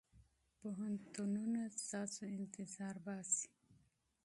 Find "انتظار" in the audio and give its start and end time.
2.39-2.95